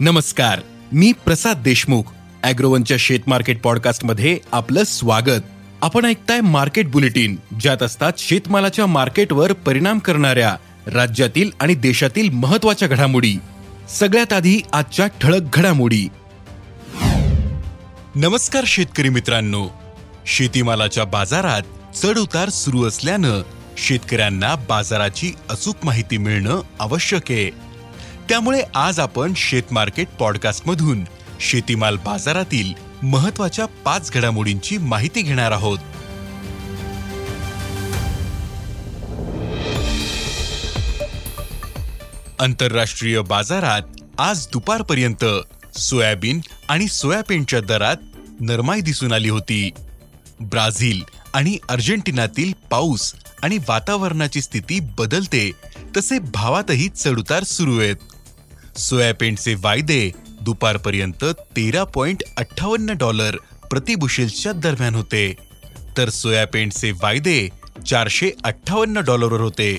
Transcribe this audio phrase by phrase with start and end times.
[0.00, 0.60] नमस्कार
[0.92, 2.02] मी प्रसाद देशमुख
[2.42, 5.42] अॅग्रोवनच्या शेत मार्केट पॉडकास्टमध्ये आपलं स्वागत.
[5.82, 13.34] आपण ऐकताय मार्केट बुलेटिन ज्यात असतात शेतमालाच्या मार्केटवर परिणाम करणाऱ्या राज्यातील आणि देशातील महत्त्वाच्या घडामोडी.
[13.88, 16.08] सगळ्यात आधी आजच्या ठळक घडामोडी.
[18.14, 19.68] नमस्कार शेतकरी मित्रांनो.
[20.26, 23.42] शेतीमालाच्या बाजारात चढ उतार सुरू असल्यानं
[23.76, 27.69] शेतकऱ्यांना बाजाराची अचूक माहिती मिळणं आवश्यक आहे.
[28.30, 30.08] त्यामुळे आज आपण शेत मार्केट
[31.40, 35.78] शेतीमाल बाजारातील महत्त्वाच्या पाच घडामोडींची माहिती घेणार आहोत.
[42.40, 43.82] आंतरराष्ट्रीय बाजारात
[44.18, 45.24] आज दुपारपर्यंत
[45.78, 47.96] सोयाबीन आणि सोयाबीनच्या दरात
[48.40, 49.70] नरमाई दिसून आली होती.
[50.40, 51.00] ब्राझील
[51.34, 55.50] आणि अर्जेंटिनातील पाऊस आणि वातावरणाची स्थिती बदलते
[55.96, 57.96] तसे भावातही चढउतार सुरू आहेत.
[58.80, 60.10] सोयाबीनचे वायदे
[60.40, 63.36] दुपारपर्यंत तेरा पॉइंट अठ्ठावन्न डॉलर
[63.70, 65.34] प्रतिबुशेलच्या दरम्यान होते.
[65.96, 67.48] तर सोयाबीनचे वायदे
[67.86, 69.78] चारशे अठ्ठावन्न डॉलरवर होते.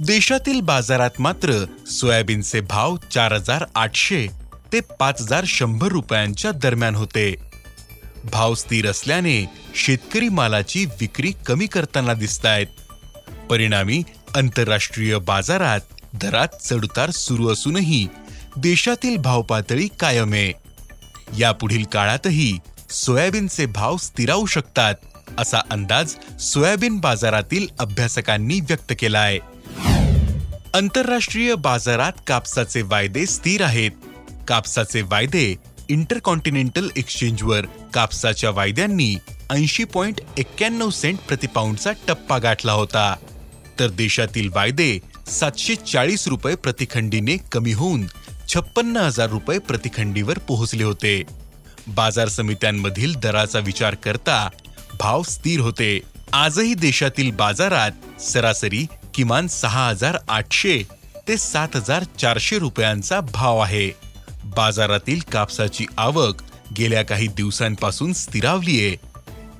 [0.00, 4.26] देशातील बाजारात मात्र सोयाबीनचे भाव चार हजार आठशे
[4.72, 7.34] ते पाच हजार शंभर रुपयांच्या दरम्यान होते.
[8.32, 12.66] भाव स्थिर असल्याने शेतकरी मालाची विक्री कमी करताना दिसतायत.
[13.50, 14.02] परिणामी
[14.36, 15.80] आंतरराष्ट्रीय बाजारात
[16.14, 18.06] दरात चढउतार सुरू असूनही
[18.56, 20.52] देशातील भावपातळी कायम आहे.
[21.38, 22.58] यापुढील काळातही
[22.90, 24.94] सोयाबीनचे भाव स्थिरावू शकतात
[25.38, 29.38] असा अंदाज सोयाबीन बाजारातील अभ्यासकांनी व्यक्त केला आहे
[30.74, 33.90] आंतरराष्ट्रीय बाजारात कापसाचे वायदे स्थिर आहेत.
[34.48, 35.54] कापसाचे वायदे
[35.88, 39.14] इंटरकॉन्टिनेंटल एक्सचेंजवर कापसाच्या वायद्यांनी
[39.50, 43.14] ऐंशी पॉइंट एक्क्याण्णव सेंट प्रतिपाऊंडचा टप्पा गाठला होता.
[43.80, 48.06] तर देशातील वायदे सातशे चाळीस रुपये प्रतिखंडीने कमी होऊन
[48.54, 51.22] छप्पन्न हजार रुपये प्रतिखंडीवर पोहोचले होते.
[51.86, 54.48] बाजार समित्यांमधील दराचा विचार करता
[55.00, 56.00] भाव स्थिर होते.
[56.32, 60.82] आजही देशातील बाजारात सरासरी किमान सहा हजार आठशे
[61.28, 63.90] ते सात हजार चारशे रुपयांचा भाव आहे.
[64.44, 66.42] बाजारातील कापसाची आवक
[66.78, 68.96] गेल्या काही दिवसांपासून स्थिरावलीये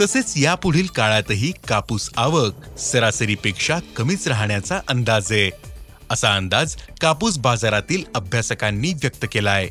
[0.00, 5.67] तसेच यापुढील काळातही कापूस आवक सरासरीपेक्षा कमीच राहण्याचा अंदाज आहे.
[6.10, 9.68] असा अंदाज कापूस बाजारातील अभ्यासकांनी व्यक्त केलाय.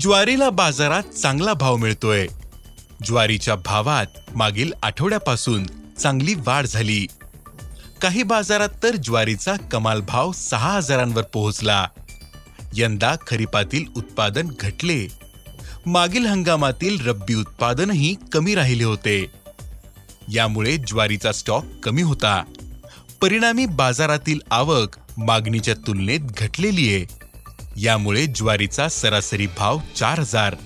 [0.00, 2.26] ज्वारीला बाजारात चांगला भाव मिळतोय.
[3.04, 4.06] ज्वारीच्या भावात
[4.36, 5.66] मागील आठवड्यापासून
[5.98, 7.06] चांगली वाढ झाली.
[8.02, 11.88] काही बाजारात तर ज्वारीचा कमाल भाव सहा हजारांवर पोहोचला.
[12.74, 15.08] यंदा खरीपातील उत्पादन घटले.
[15.86, 19.26] मागील हंगामातील रब्बी उत्पादनही कमी राहिले होते.
[20.32, 22.42] यामुळे ज्वारीचा स्टॉक कमी होता.
[23.22, 27.06] परिणामी बाजारातील आवक मागणीच्या तुलनेत घटलेली आहे.
[27.76, 30.56] यामुळे ज्वारीचा सरासरी भाव चार हजार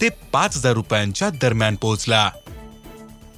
[0.00, 2.30] ते पाच हजार रुपयांच्या दरम्यान पोहोचला.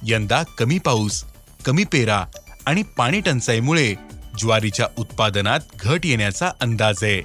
[0.03, 1.23] यंदा कमी पाऊस
[1.65, 2.25] कमी पेरा
[2.65, 3.95] आणि पाणी टंचाईमुळे
[4.39, 7.21] ज्वारीच्या उत्पादनात घट येण्याचा अंदाज आहे.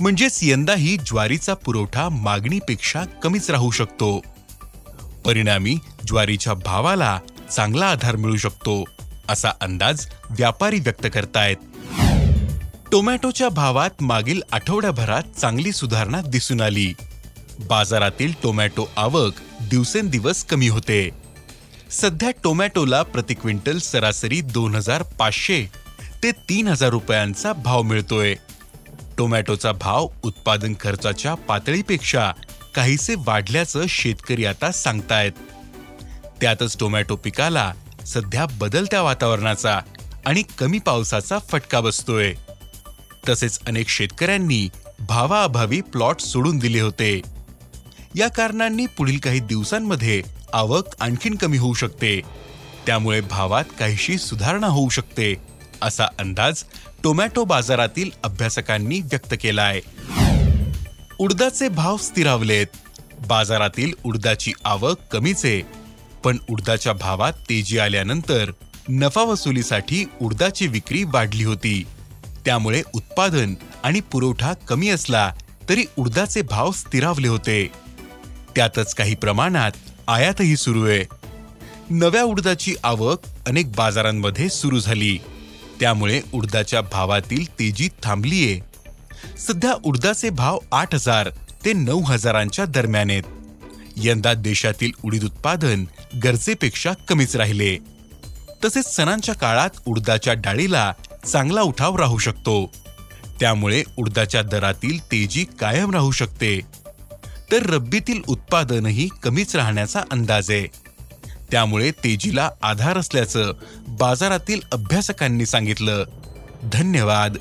[0.00, 4.20] म्हणजेच यंदाही ज्वारीचा पुरवठा मागणीपेक्षा कमीच राहू शकतो.
[5.24, 7.18] परिणामी ज्वारीच्या भावाला
[7.56, 8.84] चांगला आधार मिळू शकतो.
[9.28, 11.56] असा अंदाज व्यापारी व्यक्त करतायत.
[12.92, 16.92] टोमॅटोच्या भावात मागील आठवड्याभरात चांगली सुधारणा दिसून आली.
[17.60, 19.32] बाजारातील टोमॅटो आवक
[19.70, 21.10] दिवसेंदिवस कमी होते.
[21.90, 25.70] सध्या टोमॅटोला प्रति क्विंटल सरासरी दोन हजार पाचशे
[26.22, 28.34] ते तीन हजार रुपयांचा भाव मिळतोय.
[29.18, 32.32] टोमॅटोचा भाव उत्पादन खर्चाच्या पातळीपेक्षा
[32.74, 35.32] काहीसे वाढल्याचं शेतकरी आता सांगतायत.
[36.40, 37.72] त्यातच टोमॅटो पिकाला
[38.06, 39.80] सध्या बदलत्या वातावरणाचा
[40.26, 42.34] आणि कमी पावसाचा फटका बसतोय.
[43.28, 44.68] तसेच अनेक शेतकऱ्यांनी
[45.00, 47.20] भावाअभावी प्लॉट सोडून दिले होते.
[48.16, 52.20] या कारणांनी पुढील काही दिवसांमध्ये आवक आणखीन कमी होऊ शकते.
[52.86, 55.34] त्यामुळे भावात काहीशी सुधारणा होऊ शकते
[55.82, 56.62] असा अंदाज
[57.04, 59.80] टोमॅटो बाजारातील अभ्यासकांनी व्यक्त केलाय.
[61.18, 62.66] उडदाचे भाव स्थिरावलेत.
[63.26, 65.81] बाजारातील उडदाची आवक कमीच आहे
[66.24, 68.50] पण उडदाच्या भावात तेजी आल्यानंतर
[68.88, 71.86] नफा वसुलीसाठी उडदाची विक्री वाढली होती.
[72.44, 75.32] त्यामुळे उत्पादन आणि पुरवठा कमी असला
[75.68, 77.70] तरी उडदाचे भाव स्थिरावले होते.
[78.56, 79.72] त्यातच काही प्रमाणात
[80.08, 81.04] आयातही सुरू आहे.
[81.90, 85.18] नव्या उडदाची आवक अनेक बाजारांमध्ये सुरू झाली.
[85.80, 88.60] त्यामुळे उडदाच्या भावातील तेजी थांबलीये.
[89.38, 91.30] सध्या उडदाचे भाव आठ हजार
[91.64, 93.22] ते नऊ हजारांच्या दरम्यान आहेत.
[93.96, 95.84] यंदा देशातील उडीद उत्पादन
[96.24, 97.76] गरजेपेक्षा कमीच राहिले.
[98.64, 100.92] तसेच सणांच्या काळात उडदाच्या डाळीला
[101.26, 102.72] चांगला उठाव राहू शकतो.
[103.40, 106.60] त्यामुळे उडदाच्या दरातील तेजी कायम राहू शकते.
[107.52, 110.66] तर रब्बीतील उत्पादनही कमीच राहण्याचा अंदाज आहे.
[111.50, 113.52] त्यामुळे तेजीला आधार असल्याचं
[113.88, 116.04] बाजारातील अभ्यासकांनी सांगितलं.
[116.72, 117.36] धन्यवाद.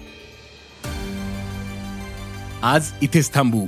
[2.64, 3.68] आज इथेच थांबू.